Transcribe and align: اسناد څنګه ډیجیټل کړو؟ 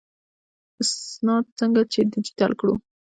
اسناد 0.81 1.45
څنګه 1.59 1.81
ډیجیټل 1.91 2.51
کړو؟ 2.59 2.73